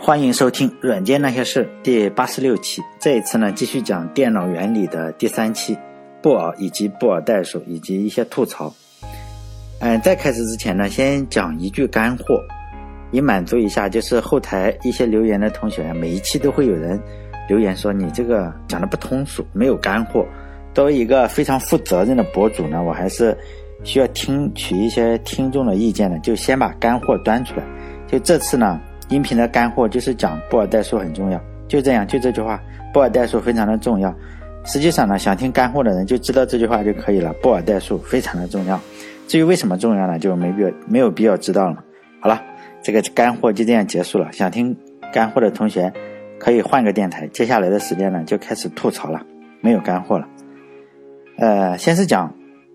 [0.00, 2.82] 欢迎收听《软件那些事》第八十六期。
[2.98, 5.78] 这一次呢，继续讲电脑原理的第三期，
[6.20, 8.72] 布尔以及布尔代数以及一些吐槽。
[9.80, 12.38] 嗯，在开始之前呢，先讲一句干货，
[13.12, 15.90] 以满足一下就是后台一些留言的同学。
[15.94, 17.00] 每一期都会有人
[17.48, 20.26] 留言说你这个讲的不通俗，没有干货。
[20.74, 23.36] 作为一个非常负责任的博主呢，我还是
[23.84, 27.64] 需要听取一些听众的意见的，就先把干货端出来。
[28.06, 28.78] 就这次呢。
[29.08, 32.60] 音频的干货就是讲布尔代数很重要，就这样，就这句话，
[32.92, 34.14] 布尔代数非常的重要。
[34.64, 37.32] 实际上呢，想听干货的人就知道这句话就可以了。
[37.42, 38.80] 布尔代数非常的重要，
[39.28, 41.84] 至于为什么重要呢，就没必要没有必要知道了。
[42.20, 42.42] 好了，
[42.82, 44.32] 这个干货就这样结束了。
[44.32, 44.74] 想听
[45.12, 45.92] 干货的同学
[46.38, 49.20] 可以换个电台，接下来的时间呢就开始吐槽了，
[49.60, 50.26] 没有干货了。
[51.36, 52.34] 呃，先是讲。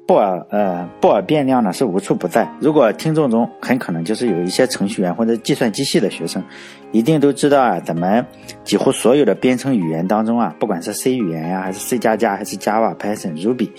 [0.10, 2.52] 布尔呃，布尔变量呢是无处不在。
[2.60, 6.44] 如果听众中很可能就是有一些程序员或者计算机系的学生，
[6.92, 8.26] 一定都知道啊，咱们
[8.64, 13.70] 几乎所有的编程语言当中啊，不管是 C 语言呀，还是 C 加加，还是 Java、Python、Ruby，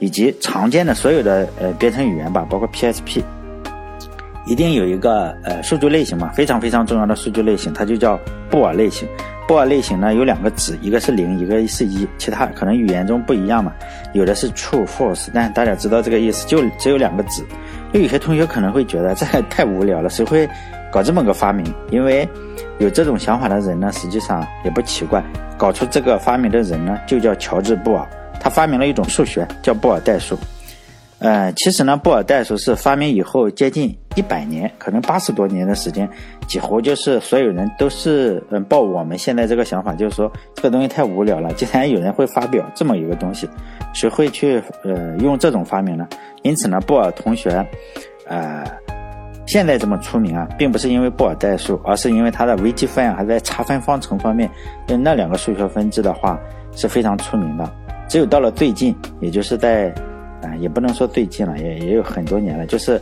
[0.00, 3.22] 以及常见的所有的呃编程语言吧，包括 PHP，
[4.44, 8.18] 一定有一个呃数据类型嘛，非常非常重要的数据类型，它就叫
[8.50, 9.06] 布尔类型。
[9.46, 13.72] 布尔类型呢有两个值，一个是零，一个是一，其他可能语言中不一样嘛，
[14.14, 17.42] 有的是 true、false，但大家知道这个意思，就只有两个值。
[17.92, 20.48] 就有些同学可能会觉得这 太无聊了，谁会
[20.90, 21.66] 搞这么个发明？
[21.90, 22.26] 因为
[22.78, 25.22] 有这种想法的人呢，实际上也不奇怪，
[25.58, 28.06] 搞出这个发明的人呢就叫乔治布尔，
[28.40, 30.38] 他发明了一种数学叫布尔代数。
[31.22, 36.08] 呃，其实呢，布尔代数是发明以后接近一百年，可能八十多年的时间，
[36.48, 43.48] 几乎就是所有人都是嗯抱我们现在这个想法，就是说这个东西太无聊了，竟然有人会发表这么一个东西，
[43.94, 46.08] 谁会去呃用这种发明呢？
[46.42, 47.64] 因此呢，布尔同学，
[48.26, 48.64] 呃，
[49.46, 54.50] 现在这么出名啊，并不是因为布尔代数，而是因为他的微积分还在差分方程方面，
[54.88, 56.36] 就那两个数学分支的话
[56.72, 57.72] 是非常出名的。
[58.08, 59.94] 只有到了最近，也就是在。
[60.42, 62.66] 啊，也不能说最近了，也也有很多年了。
[62.66, 63.00] 就是，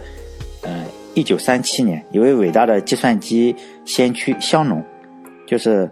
[0.62, 0.84] 呃，
[1.15, 4.83] 一九三七年，一位伟大的计算机先驱香农，
[5.47, 5.91] 就是，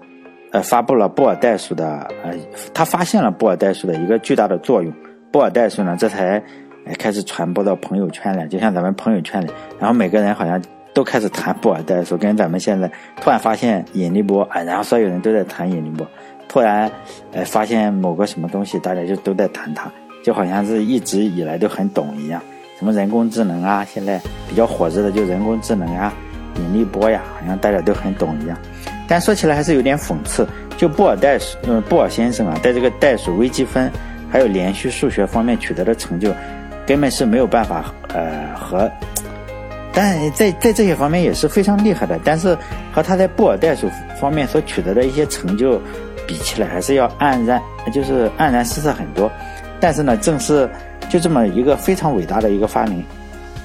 [0.52, 2.34] 呃，发布了布尔代数的，呃，
[2.72, 4.92] 他发现了布尔代数的一个巨大的作用。
[5.32, 6.42] 布尔代数呢，这才，
[6.84, 10.62] 呃开始传播到朋友圈里，就像咱们朋友圈里，然后每个人好像
[10.94, 16.06] 都开始谈布尔代数，跟咱们现在突然发现引力波，啊，然后所有人都在谈引力波，
[16.48, 16.90] 突然，
[17.32, 19.90] 呃，发现某个什么东西，大家就都在谈它。
[20.28, 22.38] 就好像是一直以来都很懂一样，
[22.78, 26.12] 什么人工智能啊，现在比较火热的就人工智能啊，
[26.56, 28.54] 引力波呀，好像大家都很懂一样。
[29.08, 30.46] 但说起来还是有点讽刺，
[30.76, 33.90] 就布尔代数，嗯，布尔先生啊，在这个代数、微积分
[34.30, 36.30] 还有连续数学方面取得的成就，
[36.86, 38.86] 根本是没有办法，呃，和，
[39.94, 42.54] 但在在这些方面也是非常厉害的，但是
[42.92, 43.88] 和他在布尔代数
[44.20, 45.80] 方面所取得的一些成就
[46.26, 47.58] 比起来，还是要黯然，
[47.94, 49.32] 就是黯然失色很多。
[49.80, 50.68] 但是呢，正是
[51.08, 53.02] 就这么一个非常伟大的一个发明，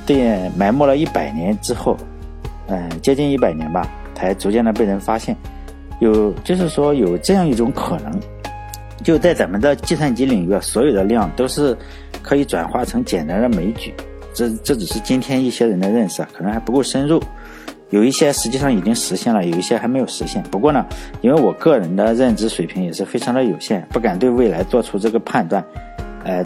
[0.05, 1.97] 对埋没了一百年之后，
[2.67, 5.35] 嗯，接近一百年吧，才逐渐的被人发现。
[5.99, 8.19] 有就是说有这样一种可能，
[9.03, 11.77] 就在咱们的计算机领域，所有的量都是
[12.21, 13.93] 可以转化成简单的枚举。
[14.33, 17.21] 这这只是今天一些人的认识，可能还不够深入。
[17.91, 20.41] 有一些实际上已经实现了，有一些还没有实现。
[20.49, 20.83] 不过呢，
[21.21, 25.63] 因为我个人的认知水平也是非常的有限，不敢对未来做出这个判断。
[26.23, 26.45] 呃，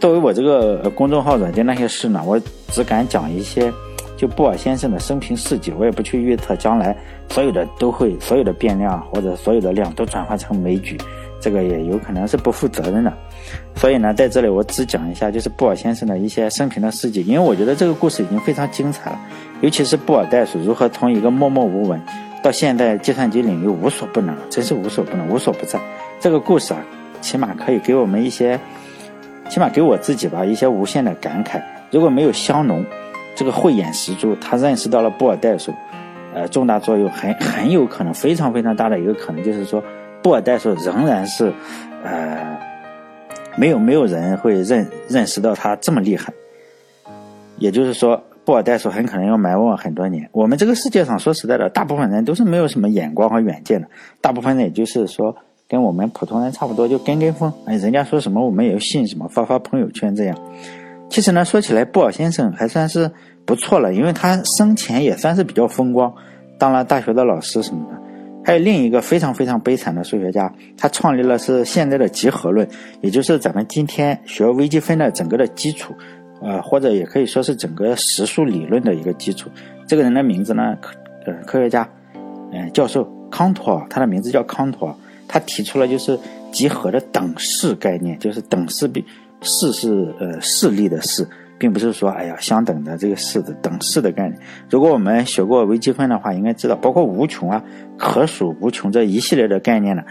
[0.00, 3.72] 作为我这个公众号软件那些事呢，我只敢讲一些
[4.16, 6.94] 就布尔先生的生平事迹，我也不去预测将来
[7.30, 10.98] 所有的都会所有的变量或者所有的量都转化成枚举，
[11.40, 13.12] 这个也有可能是不负责任的。
[13.76, 19.18] 所以呢，在这里我只讲一下就是布尔先生的一些生平的事迹，因为我觉得这个故事已经非常精彩了，
[19.62, 22.00] 尤其是布尔代数如何从一个默默无闻
[22.42, 25.80] 到现在计算机领域无所不能，真是无所不能、无所不在。
[26.20, 26.80] 这个故事啊，
[27.20, 28.60] 起码可以给我们一些。
[29.48, 31.62] 起码给我自己吧一些无限的感慨。
[31.90, 32.84] 如果没有香农
[33.36, 35.72] 这个慧眼识珠，他认识到了布尔代数，
[36.34, 39.82] 呃，重大作用，很很有可能非常非常大的一个可能就是说，
[40.22, 41.52] 布尔代数仍然是，
[42.02, 42.58] 呃，
[43.56, 46.32] 没有没有人会认认识到它这么厉害。
[47.58, 50.28] 也就是说，布尔代数很可能要埋没很多年。
[50.32, 53.88] 我们这个世界上说实在的，大部分人都是没有什么眼光和远见的，
[54.20, 55.36] 大部分人也就是说。
[55.74, 60.38] 跟我们普通人差不多，就跟跟风，哎，人家说什么我们也要信什么，发发朋友圈这样。
[61.10, 63.10] 其实呢，说起来，布尔先生还算是
[63.44, 66.14] 不错了，因为他生前也算是比较风光，
[66.60, 68.00] 当了大学的老师什么的。
[68.44, 72.68] 还有另一个非常非常悲惨的数学家，他创立了是现在的集合论，
[73.00, 75.92] 也就是咱们今天学微积分的整个的基础，
[76.40, 79.50] 呃，或者也可以说是整个实数理论的一个基础。
[79.88, 80.94] 这个人的名字呢，科
[81.26, 81.88] 呃科学家，
[82.52, 86.18] 嗯，教授康托，他的名字叫康托，他提出了就是
[86.52, 89.04] 集合的等式概念，就是等式比
[89.42, 91.26] 式是呃势力的势，
[91.58, 94.38] 并不是说哎呀相等的这个式的等式的概念。
[94.70, 97.62] 如果我们学过微积分的话，应该知道，包括无穷啊、
[97.98, 100.02] 可数无穷这一系列的概念呢，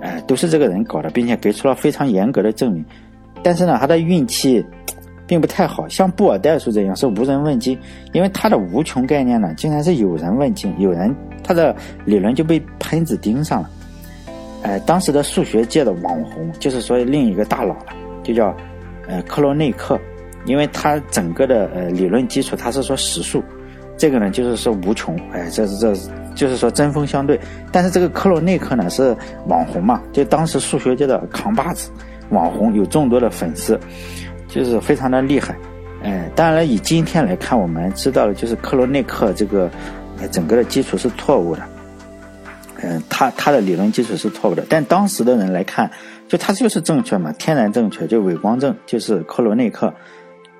[0.00, 2.84] 呃，都是这个人搞的，并且给出了非常严格的证明。
[3.42, 4.64] 但是呢，他的运气。
[5.26, 7.78] 并不太好，像布尔代数这样是无人问津，
[8.12, 11.74] 因为他的无穷概念呢，竟然是有人问津，有人他的
[12.04, 13.70] 理论就被喷子盯上了。
[14.64, 18.52] 哎，当时的数学界的网红，就是说另一个大佬了，就叫
[19.06, 19.96] 呃克罗内克，
[20.44, 23.44] 因为他整个的呃理论基础他是说实数，
[23.96, 25.94] 这个呢就是说无穷，哎，这是这
[26.34, 27.38] 就是说针锋相对。
[27.70, 29.16] 但是这个克罗内克呢是
[29.46, 31.90] 网红嘛，就当时数学界的扛把子，
[32.30, 33.78] 网红有众多的粉丝。
[34.46, 35.56] 就是非常的厉害，
[36.04, 39.68] 哎，当然了，以今天来看，我们知道了，就是克罗内克这个
[40.20, 41.62] 呃，整个的基础是错误的，
[42.84, 45.90] 嗯，他他的理论基础是错误的，但当时的人来看，
[46.28, 49.92] 就他就是正确嘛，天然正确，就伪光正，就是克罗内克，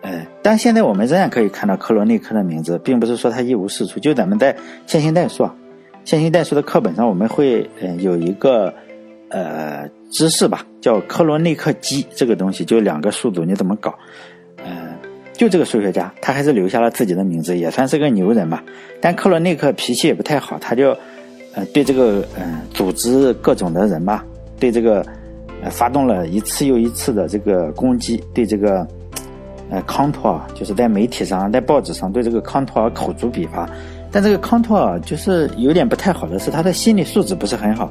[0.00, 4.56] 哎，但现在我们仍然可以看到克罗内克的名字，并不是说他一无是处，就咱们在
[4.86, 5.48] 线性代数，
[6.04, 8.72] 线性代数的课本上，我们会嗯有一个。
[9.30, 13.92] 呃，知识吧，叫克罗内克基这个东西，就两个数组，你怎么搞？
[14.64, 14.94] 嗯，
[15.32, 18.62] 就这个数学家，他还是留下了自己的名字，也算是个牛人吧。
[19.00, 20.96] 但克罗内克脾气也不太好，他就
[21.54, 24.24] 呃对这个嗯组织各种的人吧，
[24.58, 25.04] 对这个
[25.62, 28.86] 呃发动了一次又一次的这个攻击，对这个
[29.70, 33.68] 呃康托尔，就是在媒体上、在报纸上对这个康托尔口诛笔伐。
[34.10, 37.90] 但这个康托尔就是有点不太好的是，他的心理素质不是很好。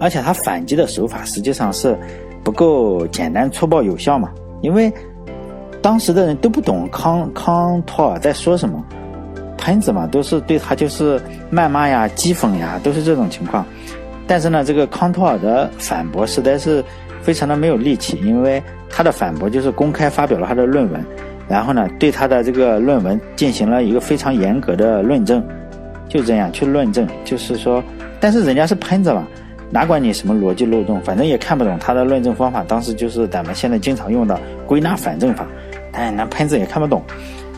[0.00, 1.96] 而且他反击的手法实际上是
[2.42, 4.30] 不够简单粗暴有效嘛？
[4.60, 4.92] 因为
[5.80, 8.84] 当时的人都不懂康康托尔在说什么，
[9.64, 11.18] 喷子嘛都是对他就是
[11.50, 13.64] 谩骂呀、讥讽呀，都是这种情况。
[14.26, 16.84] 但是呢，这个康托尔的反驳实在是
[17.22, 21.02] 非常的没有力气，因为他的反驳就是公开发表了他的论文，
[21.48, 25.42] 然后呢对他的这个论文进行了一个非常严格的论证，
[26.10, 27.82] 就这样去论证，就是说，
[28.20, 29.26] 但是人家是喷子嘛。
[29.70, 32.62] 哪管你什么逻辑漏洞，反正也看不懂他的论证方法。
[32.68, 35.46] 当时就是咱们现在经常用的归纳反证法，
[35.90, 37.02] 但那喷子也看不懂，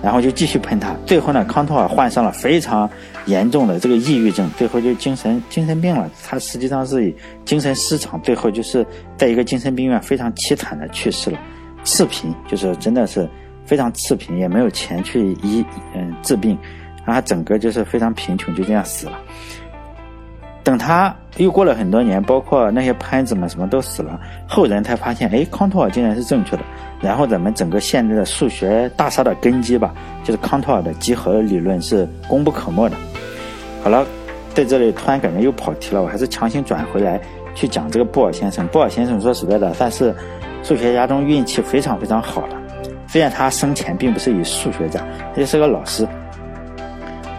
[0.02, 0.94] 然后就继续喷他。
[1.06, 2.88] 最后呢，康托尔患上了非常
[3.26, 6.10] 严重的这个抑郁症，最后就精神精神病了。
[6.24, 7.14] 他实际上是
[7.44, 11.38] 精神失常，最后就是在一个精神病院非常凄惨的去世了。
[11.84, 13.28] 赤贫就是真的是
[13.64, 15.64] 非常赤贫，也没有钱去医
[15.94, 16.58] 嗯治病，
[17.04, 19.18] 然后整个就是非常贫穷，就这样死了。
[20.64, 24.18] 等他又过了很多年，包括那些喷子们什么都死了，
[24.48, 26.62] 后人才发现，哎，康托尔竟然是正确的。
[27.00, 29.92] 然后咱们整个现在的数学大厦的根基吧，
[30.24, 32.96] 就是康托尔的集合理论是功不可没的。
[33.84, 34.06] 好了，
[34.54, 37.20] 在这里突然感觉又跑题了，我还是强行转回来
[37.54, 38.66] 去讲这个布尔先生。
[38.68, 40.14] 布尔先生说实在的，算是
[40.62, 42.56] 数学家中运气非常非常好的，
[43.06, 45.04] 虽然他生前并不是以数学家，
[45.34, 46.08] 他就是个老师。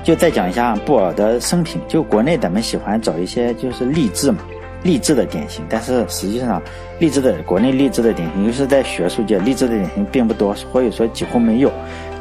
[0.08, 1.82] 就再讲一下布尔的生平。
[1.86, 4.38] 就国内咱们喜欢找一些就是励志嘛，
[4.82, 5.66] 励志的典型。
[5.68, 6.62] 但是实际上，
[6.98, 11.70] 励志的国内励志的典型，尤其是在学术界，励志的典型并不多，或者说几乎没有。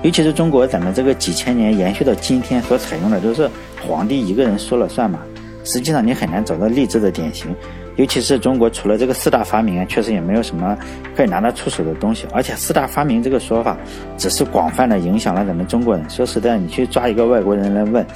[0.03, 3.49] 尤其是中国咱们这个几千年延续到今天所采用的都是
[3.87, 5.20] 皇帝一个人说了算嘛。
[5.63, 7.55] 实际上你很难找到励志的典型。
[7.96, 10.76] 尤其是中国，除了这个四大发明啊，确实也没有什么
[11.17, 12.26] 可以拿得出手的东西。
[12.32, 13.76] 而且四大发明这个说法，
[14.19, 16.08] 只是广泛的影响了咱们中国人。
[16.10, 18.06] 说实在，你去抓一个外国人来问，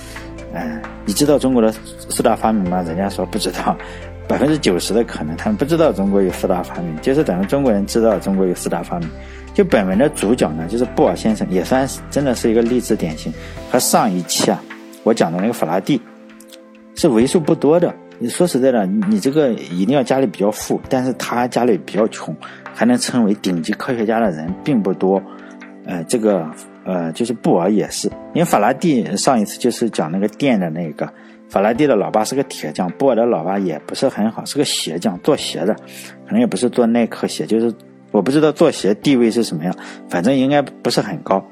[0.53, 1.73] 嗯，你知道中国的
[2.11, 2.83] 四大发明吗？
[2.83, 3.75] 人家说不知道，
[4.29, 6.95] 百分之九十的可能他们不知道中国有四大发明。
[7.01, 9.09] 就是咱们中国人知道中国有四大发明。
[9.55, 13.33] 就本文的主角呢，就是布尔先生，也算是真的是一个励志典型。
[13.71, 14.63] 和上一期啊，
[15.05, 16.01] 我讲的那个法拉第，
[16.95, 17.93] 是为数不多的。
[18.23, 22.37] 你说实在的，你这个一定要家里比较富，但是他家里比较穷，
[22.75, 25.21] 还能称为顶级科学家的人并不多。
[25.87, 26.47] 呃，这个
[26.85, 31.11] 呃，就是布尔也是，因为法拉第上一次就是讲那个电的那个，
[31.49, 35.75] 法拉第的老爸是个铁匠，布尔的老爸也不是很好，是个鞋匠，做鞋的，
[36.27, 37.75] 可能也不是做耐克鞋，就是
[38.11, 39.75] 我不知道做鞋地位是什么样，
[40.11, 41.43] 反正应该不是很高。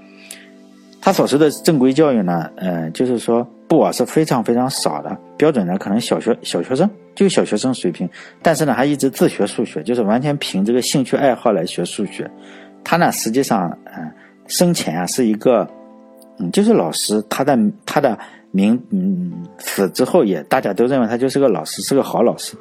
[1.00, 8.08] 他所说的正规教育呢，呃，就是说布尔是非常非常少的，标准的可能小学小学生就小学生水平，
[8.42, 12.28] 但是呢，还一直自学数学，就是完全凭这个兴趣爱好来学数学。
[12.82, 14.10] 他呢，实际上，嗯，
[14.46, 15.68] 生前啊是一个，
[16.38, 17.22] 嗯，就是老师。
[17.28, 18.18] 他的他的
[18.50, 22.56] 名，嗯，死之后也大家都认为他就是个老师，是个好老师。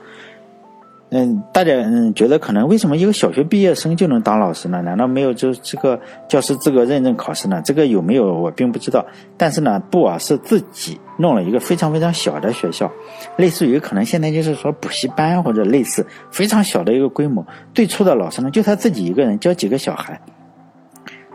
[1.09, 4.81] 嗯，大家嗯觉得可能为什么一个小学毕业生就能当老师呢？
[4.81, 5.97] 难道没有就这个
[6.27, 7.61] 教师资格认证考试呢？
[7.63, 9.05] 这个有没有我并不知道。
[9.37, 12.91] 但是呢，布尔是自己弄了一个非常非常小的学校，
[13.37, 17.45] 类似于可能现在就是说补习班或者类似非常小的一个规模。
[17.73, 20.19] 最初的老师呢，就他自己一个人教几个小孩。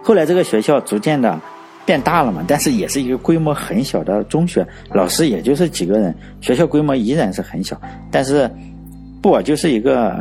[0.02, 1.40] 后来这个学校逐渐的
[1.86, 8.50] 变大了嘛，但是也是一个规模很小的中学，老师也就是几个人，学校规模依然是很小，但是。
[9.22, 10.12] 布尔就是一个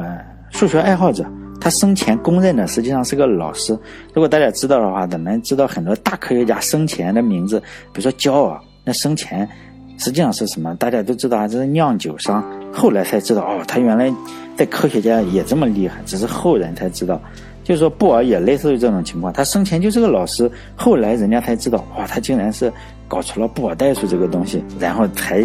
[0.51, 1.25] 数学爱好者，
[1.59, 3.73] 他生前公认的实际上是个老师。
[4.13, 7.59] 如果大家知道的话，咱们知道很多大科学家生前的名字，
[7.91, 9.49] 比如说焦耳，那生前
[9.97, 10.75] 实际上是什么？
[10.75, 12.43] 大家都知道啊，这是酿酒商。
[12.71, 14.13] 后来才知道，哦，他原来
[14.55, 17.19] 在科学家也这么厉害，只是后人才知道。
[17.63, 22.71] 就是说，布尔也类似于这种情况，他生前就是个老师，后来人家才知道，哇，他竟然是
[23.07, 25.43] 搞出了布尔代数这个东西，然后才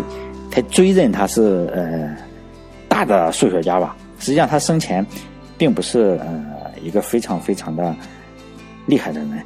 [0.50, 2.14] 才追认他是呃。
[2.96, 5.04] 大的数学家吧，实际上他生前，
[5.58, 7.94] 并不是呃一个非常非常的
[8.86, 9.42] 厉害的人，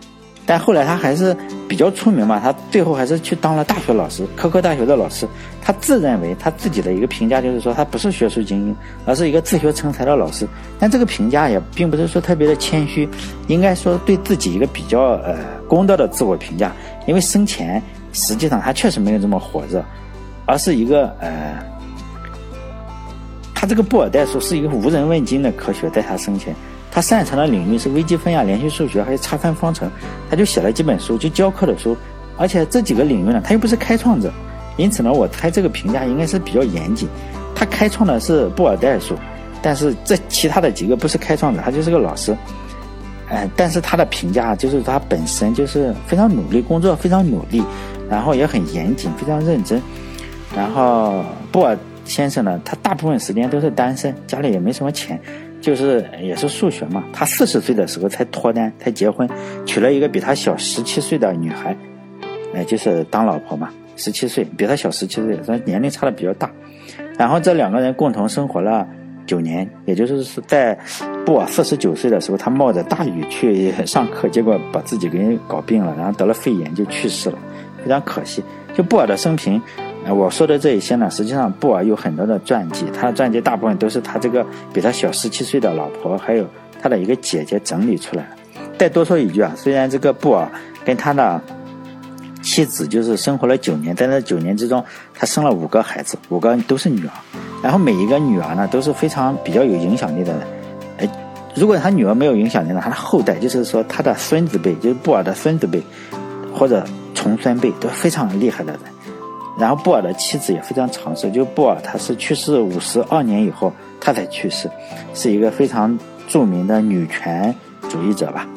[0.47, 1.37] 但后来他还是
[1.69, 2.39] 比较出名嘛。
[2.39, 5.27] 他最后还是去当了大学老师，科科大学的老师。
[5.61, 10.47] 他自认为他自己的一个评价就是说，他不是学术精英，而是一个自学成才的老师。
[10.79, 13.09] 但这个评价也并不是说特别的谦虚，
[13.49, 16.73] 应该说对自己一个比较呃公道的自我评价。
[17.09, 19.85] 因为生前实际上他确实没有这么火热，
[20.47, 21.69] 而是一个呃。
[23.61, 26.57] 他这个布尔代数是一个无人问津的科学，在他生前，
[26.91, 29.91] 他擅长的领域是微积分呀、连续数学还有差分方程，
[30.31, 31.95] 他就写了几本书，就教课的书，
[32.39, 34.33] 而且这几个领域呢，他又不是开创者，
[34.79, 37.07] 因此呢，我猜这个评价应该是比较严谨。
[37.55, 39.15] 他开创的是布尔代数，
[39.61, 42.35] 但是这其他的几个不是开创者，他就是个老师，
[43.29, 47.63] 哎，但是他的评价就是他本身就是非常努力工作，非常努力，
[48.09, 49.83] 然后也很严谨，非常认真，
[50.57, 51.77] 然后布尔。
[52.11, 55.17] 先生呢，他大部分时间都是单身，家里也没什么钱，
[55.61, 57.05] 就是也是数学嘛。
[57.13, 59.31] 他四十岁的时候才脱单，才结婚，
[59.65, 61.77] 娶了一个比他小十七岁的女孩，
[62.53, 63.71] 哎，就是当老婆嘛。
[63.95, 66.51] 十七岁，比他小十七岁，所以年龄差的比较大。
[67.17, 68.85] 然后这两个人共同生活了
[69.25, 70.77] 九年，也就是是在
[71.25, 77.39] 布尔四十九岁的时候，他冒着大雨去上课，结果把自己给搞病了，然后得了肺炎就去世了，
[77.85, 78.43] 非常可惜。
[78.75, 79.63] 就布尔的生平。
[80.09, 86.47] 我说的这一些呢，实际上布尔有很多的传记，他的传记大部分都是他这个比他小十七岁的老婆，还有
[86.83, 88.63] 他的一个姐姐整理出来的。
[88.79, 90.51] 再多说一句啊，虽然这个布尔
[90.85, 91.41] 跟他的
[92.43, 94.83] 妻子就是生活了九年，在这九年之中，
[95.15, 97.13] 他生了五个孩子，五个都是女儿，
[97.63, 100.43] 然后每一个女儿呢都是非常比较有影响力的人。
[100.99, 101.09] 哎，
[101.55, 105.81] 如果他女儿没有影响力呢，他的后代就是说他的孙子辈，就是布尔的孙子辈
[106.53, 108.81] 或者重孙辈都非常厉害的人。
[109.61, 114.71] 然后布尔的妻子也非常长寿，就布尔他是去世五十二年以后他才去世，
[115.13, 117.55] 是一个非常著名的女权
[117.91, 118.49] 主义者吧。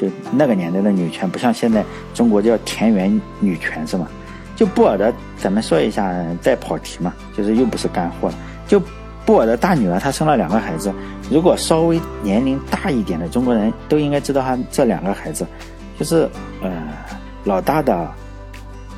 [0.00, 1.84] 就那个年代的女权不像现在
[2.14, 4.08] 中国叫田园女权是吗？
[4.56, 6.10] 就布尔的，咱们说一下
[6.40, 8.34] 再跑题嘛，就是又不是干货了。
[8.66, 8.80] 就
[9.26, 10.90] 布尔的大女儿她生了两个孩子，
[11.30, 15.46] 如果稍微年龄大一点的中国人都应该知道她这两个孩子，
[15.98, 16.28] 就是
[16.62, 16.70] 呃
[17.44, 18.08] 老大的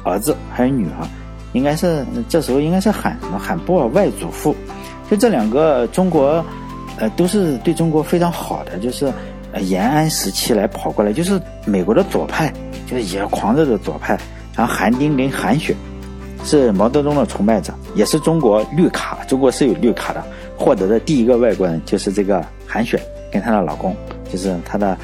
[0.04, 1.08] 儿子还有女儿。
[1.52, 4.54] 应该是这时候应该是喊什么喊布尔外祖父，
[5.10, 6.44] 就这两个中国，
[6.98, 9.12] 呃，都是对中国非常好的，就是
[9.60, 12.52] 延安时期来跑过来，就是美国的左派，
[12.86, 14.18] 就是也狂热的左派。
[14.54, 15.74] 然后韩丁跟韩雪
[16.44, 20.22] 是毛泽东的崇拜者，也是中国绿卡，中国是有绿卡的，
[20.56, 23.00] 获得的第一个外国人就是这个韩雪
[23.32, 23.96] 跟她的老公，
[24.30, 24.98] 就是她的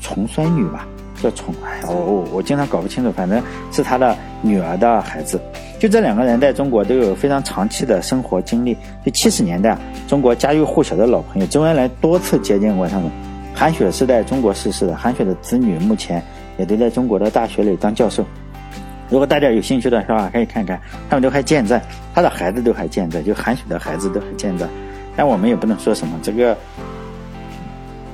[0.00, 0.86] 重孙女吧。
[1.22, 5.40] 叫宠，哎，我我我经常搞不清楚，反正是他的女儿的孩子。
[5.78, 8.76] 就这两个人在中国都有非常长期的生活经历。
[9.04, 13.10] 就七十年代，中国家喻户晓的老朋友，周恩来多次接见过他们。
[13.54, 16.22] 韩雪是在中国逝世的，韩雪的子女目前
[16.58, 18.24] 也都在中国的大学里当教授。
[19.08, 21.80] 如果大家有兴趣的话，可以看看，他们都还健在，
[22.14, 24.66] 他的孩子都还健在，就韩雪的孩子都还健在。
[25.16, 26.56] 但我们也不能说什么，这个。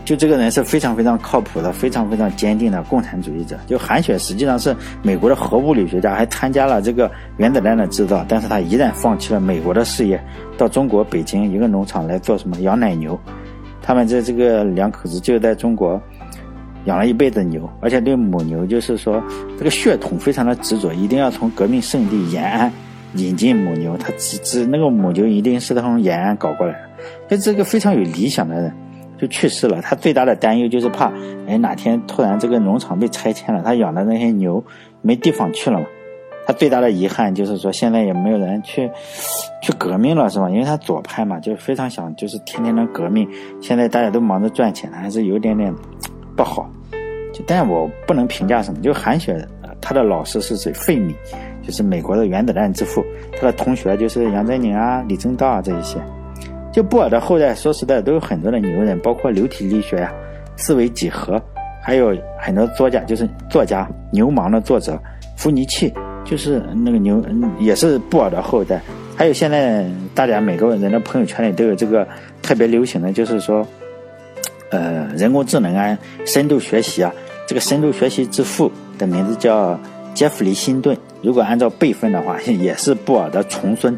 [0.05, 3.59] 就这个人是非常非常靠谱的，非常非常坚定的共产主义者。
[3.67, 10.23] 就韩雪实际上是美国的核物理学家，还参加了这个原子弹的制造，但是他依然放弃了美国的事业，
[10.59, 13.19] 到中国北京一个农场来做什么养奶牛。
[13.81, 16.01] 他们这这个两口子就在中国
[16.85, 19.23] 养了一辈子牛，而且对母牛就是说
[19.59, 22.71] 这个血统非常的执着，一定要从革命圣地延安
[23.15, 26.75] 引进母牛，他只只那个母牛一定是从延安搞过来
[27.29, 28.73] 的，就这个非常有理想的人。
[29.29, 29.81] 去世了。
[29.81, 31.13] 他最大的担忧就是怕，
[31.47, 34.63] 哎，哪天突然这个农场被拆迁了，他养的那些牛
[35.03, 35.87] 没地方去了嘛。
[36.47, 38.91] 他最大的遗憾就是说，现在也没有人去
[39.63, 40.51] 去革命了，是吧？
[40.51, 43.27] 因为他左派嘛，就非常想就是天天能革命。
[43.63, 45.75] 现在大家都忙着赚钱，还是有点点
[46.37, 46.71] 不好。
[47.33, 48.81] 就但我不能评价什么。
[48.83, 49.43] 就韩雪，
[49.81, 50.71] 他的老师是谁？
[50.75, 51.15] 费米，
[51.63, 53.03] 就是美国的原子弹之父。
[53.41, 55.99] 他的同学就是杨振宁啊、李政道啊这一些。
[56.75, 60.13] 就布尔的后代，说实在都有很多的牛人，包括流体力学呀、
[60.57, 61.41] 四维几何，
[61.81, 65.01] 还有很多作家，就是作家牛虻的作者
[65.37, 65.95] 伏尼契。
[66.25, 67.23] 就是那个牛，
[67.61, 68.81] 也是布尔的后代。
[69.15, 72.09] 还有现在大家每个人的朋友圈里都有这个
[72.43, 73.65] 特别流行的，就是说，
[74.71, 77.13] 呃，人工智能啊，深度学习啊。
[77.47, 79.79] 这个深度学习之父的名字叫
[80.15, 80.97] 杰弗里·辛顿。
[81.23, 83.97] 如果按照辈分的话，也是布尔的重孙。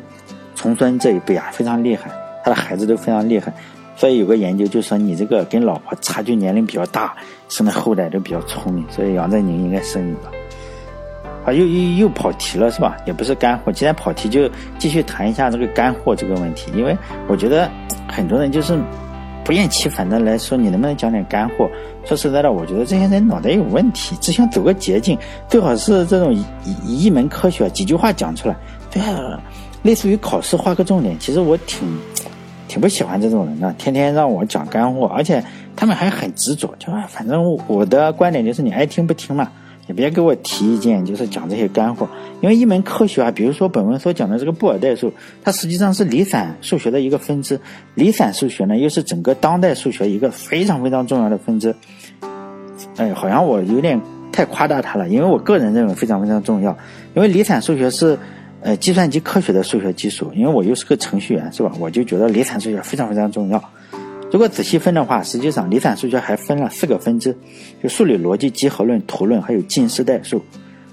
[0.56, 2.10] 重孙这一辈啊，非常厉害，
[2.46, 3.52] 他的孩子都非常厉害。
[3.96, 7.16] 所以有个研究就说，你这个跟老婆差距年龄比较大，
[7.48, 8.84] 生的后代都比较聪明。
[8.88, 10.30] 所以杨振宁应该生一个。
[11.44, 12.96] 啊，又又又跑题了是吧？
[13.04, 14.48] 也不是干货，既然跑题，就
[14.78, 16.70] 继续谈一下这个干货这个问题。
[16.76, 17.68] 因为我觉得
[18.06, 18.78] 很多人就是
[19.44, 21.68] 不厌其烦的来说，你能不能讲点干货？
[22.04, 26.32] 说实在的，我觉得这些人脑袋有问题，只想走个捷径，最好是这种
[26.84, 28.54] 一一门科学几句话讲出来，
[28.90, 29.40] 对啊，
[29.82, 31.18] 类似于考试画个重点。
[31.18, 31.88] 其实我挺
[32.68, 35.42] 挺不喜欢这种人的，天天让我讲干货，而且
[35.74, 39.50] 他们还很执着，就反正我的观点就是你爱听不听嘛。
[39.88, 42.08] 也别给我提意见，就是讲这些干货。
[42.40, 45.12] 因为一门科学啊，比如说本文所讲的这个布尔代数，
[45.44, 47.60] 它实际上是离散数学的一个分支。
[47.94, 51.72] 离散数学呢，又是整个当代数学一个非常非常重要的分支。
[52.96, 54.00] 哎，好像我有点
[54.32, 56.76] 太夸大它了，因为我个人认为非常非常重要。
[57.14, 58.18] 因为离散数学是
[58.66, 60.32] 呃计算机科学的数学基础。
[60.34, 61.72] 因为我又是个程序员，是吧？
[61.78, 63.62] 我就觉得离散数学非常非常重要。
[64.32, 67.34] 如果仔细分的话，实际上离散数学还分了四个分支，
[67.80, 70.42] 就数理逻辑、集合论、图论，还有近似代数。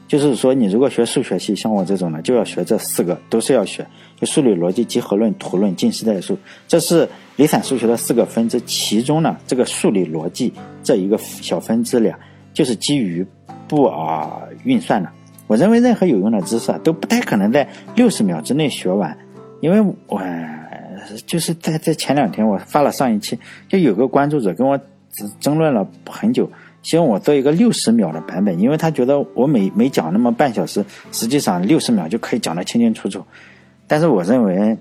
[0.07, 3.83] 就是说，你如果学数学系，像我这种的，就要学这四个，都是要学。
[4.21, 6.37] 就数理逻辑、集合论、图论、近似代数，
[6.67, 8.61] 这是离散数学的四个分支。
[8.61, 10.53] 其中呢，这个数理逻辑
[10.83, 12.13] 这一个小分支里，
[12.53, 13.25] 就是基于
[13.67, 14.29] 布尔
[14.63, 15.09] 运算的。
[15.47, 19.17] 我认为任何有用的知识啊，都不太可能在六十秒之内学完，
[19.61, 20.21] 因为我。
[21.25, 23.37] 就是在在前两天，我发了上一期，
[23.67, 24.79] 就有个关注者跟我
[25.41, 26.49] 争论了很久，
[26.81, 33.21] 希望我做一个六十秒的版本，因为他觉得我每每讲那么半小时，实际上六十秒就可以讲得清清楚楚。
[33.85, 34.77] 但是我认为，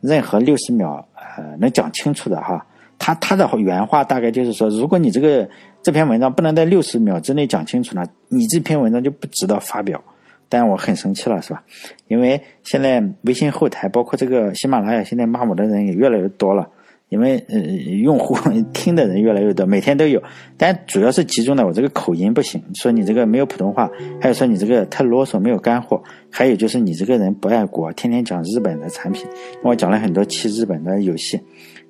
[0.00, 2.64] 任何六十秒呃能讲清楚的哈，
[2.98, 5.46] 他他的原话大概就是说，如果你这个
[5.86, 10.02] 这篇文章不能在六十秒之内讲清楚呢，你这篇文章就不值得发表。
[10.48, 11.62] 但我很生气了，是吧？
[12.08, 16.68] 因为现在微信后台，包括这个喜马拉雅，现在骂我的人也越来越多了。
[17.08, 18.36] 因为呃，用户
[18.74, 20.20] 听的人越来越多，每天都有。
[20.56, 23.88] 但主要是集中的我这个口音不行，说你这个没有普通话，
[24.20, 29.24] 还有说你这个太啰嗦，没有干货，还有就是你这个人不爱国，天天讲日本的产品。
[29.62, 31.40] 我讲了很多期日本的游戏，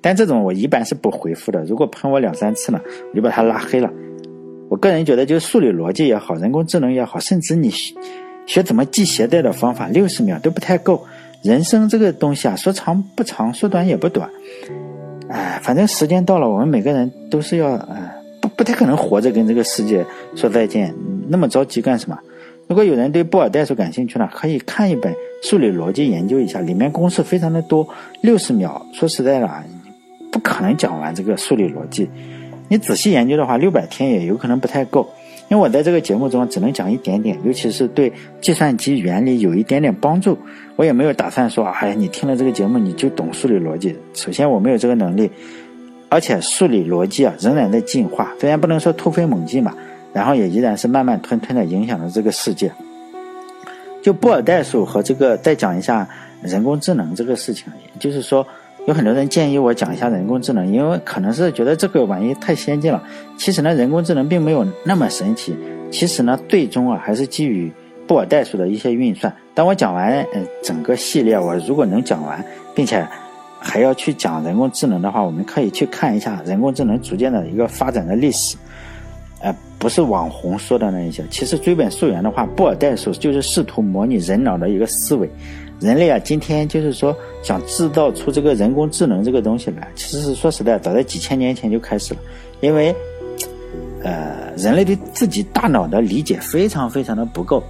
[0.01, 1.63] 但这种我一般是不回复的。
[1.65, 2.79] 如果喷我两三次呢，
[3.11, 3.91] 我就把他拉黑了。
[4.69, 7.71] 我个人觉得，就数理逻辑也好，人工智能也好，甚至你。
[8.45, 11.05] 学怎么系鞋带的方法，六十秒都不太够。
[11.43, 14.29] 人生这个东西啊，说长不长，说短也不短。
[15.29, 18.09] 哎，反正时间到了，我们每个人都是要，哎，
[18.41, 20.05] 不不太可能活着跟这个世界
[20.35, 20.93] 说再见。
[21.27, 22.17] 那么着急干什么？
[22.67, 27.87] 如果有人对布尔代数感兴趣呢，可以看一本数理逻辑研究一下，里面公式非常的多。
[28.21, 29.63] 六十秒，说实在的啊，
[30.31, 32.09] 不可能讲完这个数理逻辑。
[32.69, 35.09] 你仔细研究的话，六百天也有可能不太够。
[35.49, 38.11] 因为我在这个节目中只能讲一点点，尤其是对
[38.41, 40.37] 计算机原理有一点点帮助。
[40.75, 43.95] 我也没有打算说，哎呀，你听了这个节目你就懂数理逻辑。
[44.13, 45.31] 首先我没有这个能力，
[46.09, 49.73] 而且数理逻辑啊仍然在进化，虽然不能说突飞猛进吧，
[50.11, 52.69] 然后也依然是慢慢吞吞的影响着这个世界。
[54.01, 56.05] 就布尔代数和这个再讲一下
[56.41, 58.45] 人工智能这个事情，就是说。
[58.87, 63.03] 有很多人建议我讲一下人工智能，因为可能是觉得这个玩意太先进了。
[63.37, 65.53] 其实呢，人工智能并没有那么神奇。
[65.91, 67.69] 其实呢，最终啊还是基于
[68.07, 69.35] 布尔代数的一些运算。
[69.53, 72.41] 当我讲完呃整个系列，我如果能讲完，
[72.73, 73.05] 并且
[73.59, 78.55] 还要去讲人工智能的话，我们可以去看一下人工智能逐渐的一个发展的历史。
[79.41, 81.25] 呃，不是网红说的那一些。
[81.29, 85.29] 其实追本溯源的话，布尔代数就是试图模拟人脑的一个思维。
[85.79, 92.19] 人类啊，今天就是说想制造出这个人工智能这个东西来，其实是说实在，早在几千年前就开始了。
[92.61, 92.95] 因为，
[94.03, 97.63] 呃，人类对自己大脑的理解非常非常的不够，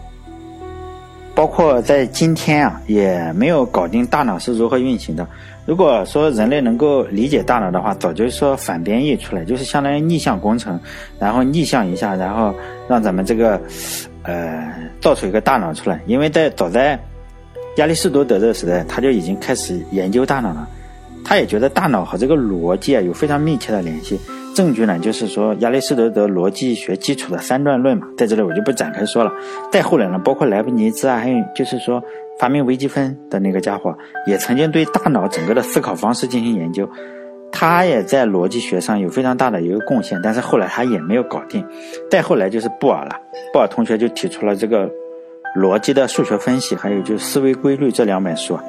[1.36, 5.28] 包括在今天啊，也没有搞定大脑是如何运行的。
[5.66, 10.80] 如果说人类能够理解大脑的话，早就说反编译出来，就是相当于逆向工程，
[11.20, 12.56] 然后逆向一下，然后
[12.88, 13.62] 让咱们这个。
[14.24, 17.00] 呃造出一个大脑出来，因为在早在
[17.78, 20.68] 亚里士多德的时代，他就已经开始研究大脑了。
[21.24, 24.20] 他也觉得大脑和这个逻辑啊有非常密切的联系。
[24.56, 29.32] 证据呢，就是说亚里士多德逻辑学基础的三段论嘛，在这里我就不展开说了。
[29.72, 32.02] 再后来呢，包括莱布尼兹啊，还有就是说
[32.40, 36.90] 发明微积分的那个家伙，也曾经对大脑整个的思考方式进行研究。
[37.52, 41.64] 他也在逻辑学上有非常大的一个贡献，但是后来他也没有搞定。
[42.10, 43.16] 再后来就是布尔了，
[43.54, 44.90] 布尔同学就提出了这个
[45.58, 48.60] 逻辑的数学分析，还有就是思维规律这两本书，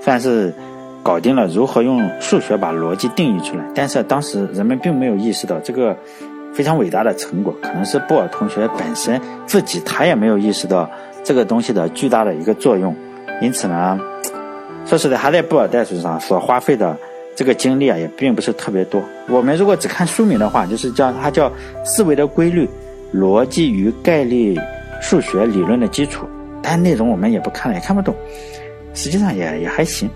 [0.00, 0.54] 算是。
[1.02, 5.96] 搞定了如何用数学把逻辑定义出来，但是当时人们并没有意识到这个
[6.52, 10.90] 非常伟大的成果，可能是布尔同学本身自己他也没有意识到
[11.22, 12.92] 这个东西的巨大的一个作用，
[13.40, 14.00] 因此呢，
[14.84, 16.96] 说实在，他在布尔代数上所花费的
[17.36, 19.00] 这个精力啊，也并不是特别多。
[19.28, 21.48] 我们如果只看书名的话，就是叫它叫
[21.84, 22.68] 思维的规律、
[23.14, 24.58] 逻辑与概率
[25.00, 26.26] 数学理论的基础，
[26.68, 28.12] 但内容我们也不看了，也看不懂，
[28.92, 30.10] 实际上也也还行。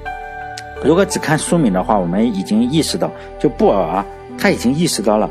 [0.83, 3.09] 如果只看书名的话，我们已经意识到，
[3.39, 4.05] 就布尔啊，
[4.37, 5.31] 他已经意识到了，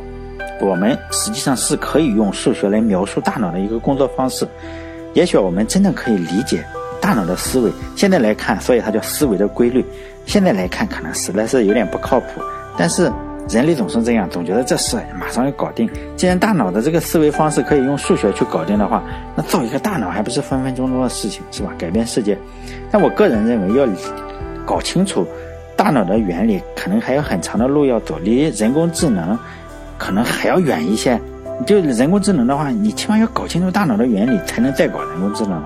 [0.62, 4.48] 我们实际上是可以用数学来描述大脑的一个工作方式。
[5.14, 6.64] 也许我们真的可以理解
[7.02, 7.72] 大脑的思维。
[7.98, 9.84] 现在来看，所以它叫思维的规律。
[10.26, 12.42] 现在来看，可能实在是有点不靠谱。
[12.78, 13.12] 但是
[13.48, 15.90] 人类总是这样，总觉得这事马上要搞定。
[16.16, 19.04] 既然大脑的这个思维方式可以用数学去搞定的话，
[19.36, 21.74] 那造一个大脑还不是分分钟钟的事情，是吧？
[21.78, 22.38] 改变世界。
[22.92, 23.88] 但我个人认为要。
[24.66, 25.26] 搞清楚
[25.76, 29.36] 大脑的原理，可能还有很长的路要走，离人工智能
[29.98, 31.20] 可能还要远一些。
[31.66, 35.60] 就人工智能的话，你起码要搞清楚大脑的原理，才能再搞人工智能。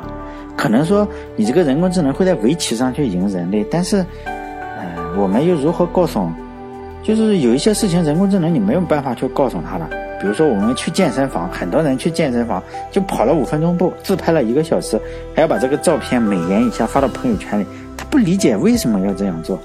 [0.55, 1.05] 可能说
[1.35, 4.85] 你这个人工智能会在围棋上去赢人类，但是，呃，
[5.17, 6.25] 我们又如何告诉？
[7.03, 9.85] 就是有一些事情，人工智能你没有办法去告诉他的。
[10.21, 14.97] 比如说，我们去健身房，很多人去健身房就跑了五分钟步，自拍了一个小时，
[15.35, 17.65] 还要把这个照片美颜一下发到朋友圈里。
[17.97, 19.59] 他不理解为什么要这样做，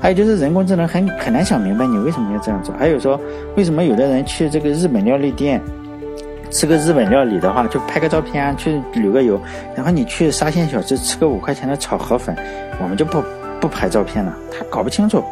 [0.00, 2.74] 还有就是人工智能很很难想明白你为什么要这样做。
[2.76, 3.18] 还有说，
[3.56, 5.60] 为什么有的人去这个日本料理店
[6.50, 9.40] 吃个日本料理的话，就拍个照片，去旅个游，
[9.76, 12.36] 然后你去沙县小吃吃个五块钱的炒河粉，
[12.82, 13.22] 我们就不
[13.60, 14.36] 不拍照片了。
[14.50, 15.22] 他搞不清楚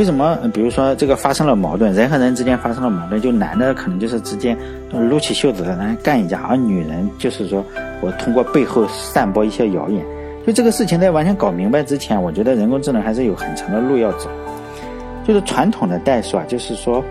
[0.00, 4.56] 为什么，比如说这个发生了矛盾，人和人之间发生了矛盾，就男的可能就是直接
[4.90, 7.62] 撸起袖子来干一架，而女人就是说
[8.00, 10.02] 我通过背后散播一些谣言。
[10.46, 14.30] 就这个事情在完全搞明白之前，我觉得人工智能还是有很长的路要走。
[15.28, 17.04] 就是传统的代数啊，就是说，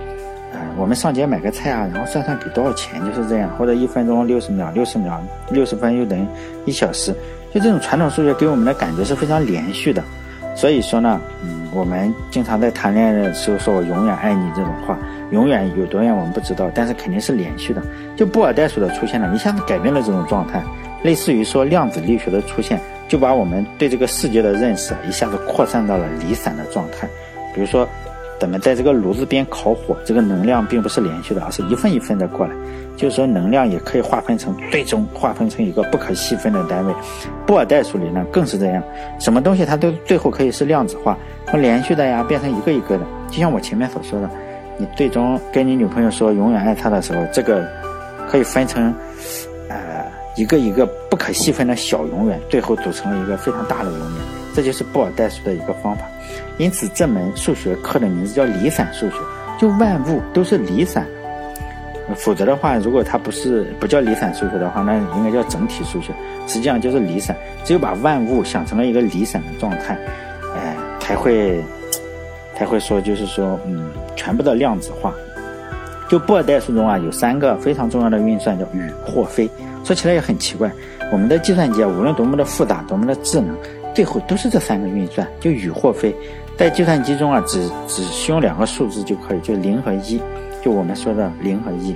[0.52, 5.22] 呃，我们上街买个菜啊，然后算算给多少钱，就是这样，或者一分钟六十秒，六十秒
[5.52, 6.26] 六十分又等于
[6.66, 7.14] 一小时。
[7.54, 10.04] 就这种传统数学给我们的感觉是非常连续的。
[10.60, 15.00] 所以说呢，嗯，我们经常在谈恋爱的时候说“我永远爱你”这种话，
[15.32, 17.82] 永远有多远我们不知道，但是肯定是连续的。
[18.18, 20.62] 就布尔代数的出现呢，一下子改变了这种状态，
[21.02, 22.78] 类似于说量子力学的出现。
[23.08, 27.08] 就把我们对这个世界的认识一下子扩散到了离散的状态。
[27.56, 27.88] 比如说，
[28.38, 32.54] 咱们在这个炉子边烤火，这个能量并不是连续的，而是一份一份的过来。
[33.00, 36.94] 就是说，能量也可以划分成，最终划分成一个不可细分的单位。
[37.48, 38.84] 布尔代数里呢更是这样，
[39.20, 43.06] 什么东西它都最后可以是量子化，从连续的呀变成一个一个的。
[43.30, 44.30] 就像我前面所说的，
[44.78, 47.66] 你最终跟你女朋友说永远爱她的时候，这个
[48.28, 48.94] 可以分成
[49.70, 49.78] 呃。
[50.36, 54.10] 一个一个不可细分的小永远，最后组成了一个非常大的永远，
[54.56, 56.04] 这就是布尔代数的一个方法。
[56.58, 59.16] 因此，这门数学课的名字叫离散数学，
[59.60, 61.06] 就万物都是离散。
[62.16, 66.14] 否则的话，如果它不是不叫离散数学的话，那应该叫整体数学。
[66.48, 69.98] 实际上就是离散，只有把万物想成了一个离散的状态，
[70.56, 71.64] 哎，才会
[72.56, 75.14] 才会说，就是说，嗯，全部的量子化。
[76.10, 79.48] 就布尔代数中啊，有三个非常重要的运算，叫与或非。
[79.84, 80.72] 说起来也很奇怪，
[81.12, 83.56] 我们的计算机啊，无论多么的复杂，多么的智能，
[83.94, 86.16] 最后都是这三个运算，就与或非。
[86.58, 90.20] 在计算机中啊，只只需用两个数字就可以，就零和一，
[90.64, 91.96] 就我们说的零和一。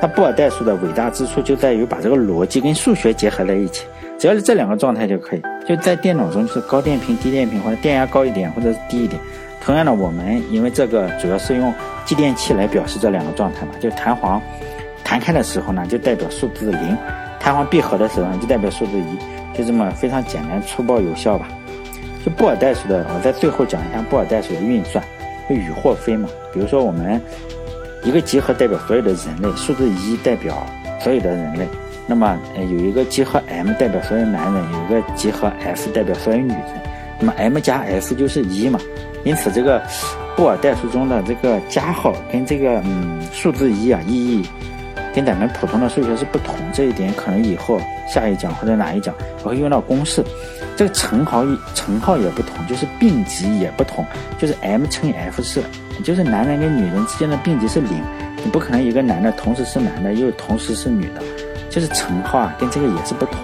[0.00, 3.84] 它布尔代数的伟大之处就在于把这个逻辑跟数学结合在一起，
[4.18, 5.42] 只要是这两个状态就可以。
[5.66, 9.20] 就在电脑中，就是高电平、低电平，或者电压高一点，或者是低一点。
[9.60, 14.40] 同样的，我们因为这个主要是用继电器来表示这两个状态嘛，就弹簧。
[15.04, 16.96] 弹开的时候呢，就代表数字零；
[17.40, 19.56] 弹簧闭合的时候呢，就代表数字一。
[19.58, 21.48] 就这么非常简单、粗暴、有效吧。
[22.24, 25.04] 就布尔代数的，我在最后讲一下布尔代数的运算，
[25.48, 26.28] 就与或非嘛。
[26.52, 27.20] 比如说，我们
[28.08, 30.66] 一个集合代表所有的人类，数字一代表
[30.98, 31.68] 所有的人类。
[32.06, 36.82] 那么，呃，有一个集合 M 代表所有男人，有一个集合 F 代表所有女人。
[37.20, 38.80] 那么 M 加 F 就是一嘛。
[39.24, 39.82] 因此，这个
[40.34, 44.42] 布尔代数中的这个加号跟这个嗯数字一啊意义。
[45.14, 46.56] 跟咱们普通的数学是不同。
[46.72, 50.24] 这一点可能以后下一讲或者哪一讲我会用到公式。
[50.76, 51.44] 这个乘号
[51.74, 54.06] 乘号也不同，就是并集也不同，
[54.38, 55.60] 就是 m 乘以 f 是，
[56.04, 58.00] 就是男人跟女人之间的并集是零，
[58.44, 61.22] 你不可能一个男的同时是男的又同时是女的，
[61.68, 63.40] 就是乘号啊跟这个也是不同。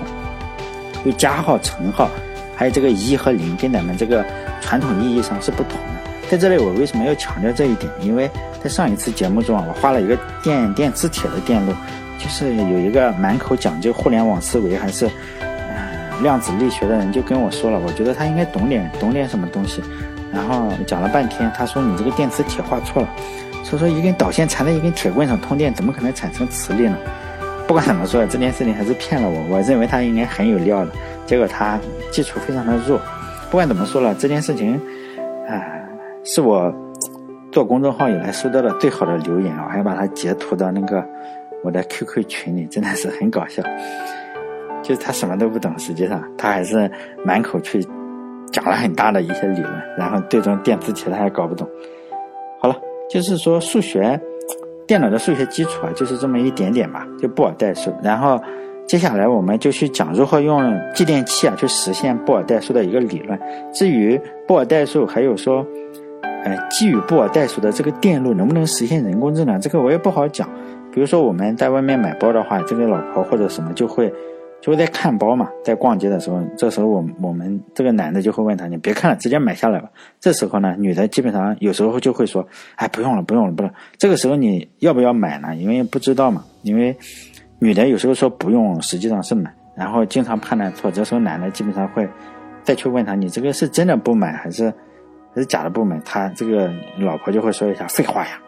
[1.05, 2.09] 有加号、乘号，
[2.55, 4.25] 还有这个一和零，跟咱们这个
[4.61, 6.04] 传统意义上是不同的。
[6.31, 7.91] 在这里，我为什么要强调这一点？
[8.01, 8.31] 因为
[8.63, 11.73] 在上一次节目中啊，我画了一个电电磁铁的电路，
[12.19, 15.07] 就是有一个满口讲究互联网思维还是
[15.41, 19.83] 嗯量子力学的人就跟我说了，我觉得他应该懂点懂点什么东西。
[20.33, 23.09] 然后讲了半天，他说你这个电磁铁画错了，
[23.63, 26.97] 说说一根导线缠在一根铁棍上通电，怎么可能产生磁力呢？
[27.69, 29.43] 不管怎么说，这件事情还是骗了我。
[29.49, 30.91] 我认为他应该很有料的，
[31.25, 31.79] 结果他
[32.11, 33.01] 基础非常的弱。
[33.51, 34.75] 不管怎么说了，这件事情，
[35.49, 35.55] 啊，
[36.25, 36.75] 是我
[37.53, 41.05] 做公众号以来收到的最好的留言我还把它截图到那个
[41.63, 43.63] 我的 QQ 群里，真的是很搞笑。
[44.83, 46.91] 就他什么都不懂，实际上他还是
[47.25, 47.87] 满口去
[48.53, 51.69] 讲了很大的一些理论，然后最终电磁铁他还搞不懂。
[52.61, 52.77] 好了，
[53.09, 54.21] 就是说数学。
[54.87, 57.91] 电脑的数学基础啊，就是这么一点点吧，就布尔代数。
[58.03, 58.39] 然后
[58.87, 63.41] 接下来我们就去讲如何用继电器啊去实现布尔代数的一个理论。
[63.73, 65.67] 至于布尔代数，还有说，
[66.45, 70.49] 哎，基于布尔代数的这个电路能不能实现人工智能，这个我也不好讲。
[70.93, 74.13] 比如说我们在外面买包的话，这个老婆或者什么就会。
[74.61, 85.55] 就会在看包嘛，在逛街的时候，这时候我我们这个男的就会问他：“你别看了，直接买下来吧。”这时候呢，女的基本上有时候就会说：“哎，不用了，不用了，不了。”这个时候你要不要买呢？
[85.55, 86.43] 因为不知道嘛。
[86.63, 86.97] 因为
[87.59, 90.91] 女的有时候说不用，实际上是买，然后经常判断错。
[90.91, 92.09] 这时候男的基本上会
[92.63, 94.73] 再去问他：“你这个是真的不买，还是
[95.35, 98.41] 还是假的不买？”他这个老婆就会说一下：“废话呀。”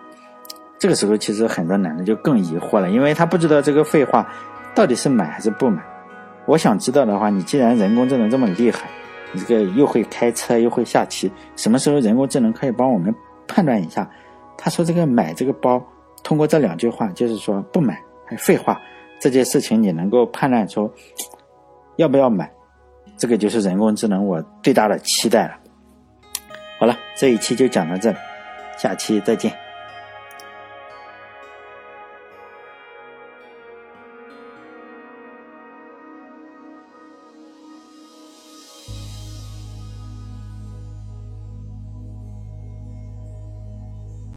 [0.78, 4.30] 这个时候其实很多男的就更疑惑了，因为他不知道这个废话
[4.74, 5.82] 到底是买还是不买。
[6.44, 8.88] 我想知道的话，你既然人工智能这么厉害，
[9.32, 13.12] 你这个又会开车又会下棋，什么时候人工智能可以帮我们
[13.48, 14.08] 判断一下？
[14.58, 15.82] 他说这个买这个包，
[16.22, 18.80] 通过这两句话就是说不买还废话，
[19.18, 20.90] 这件事情你能够判断出
[21.96, 22.50] 要不要买？
[23.16, 25.54] 这个就是人工智能我最大的期待了。
[26.78, 28.18] 好了，这一期就讲到这里，
[28.76, 29.65] 下期再见。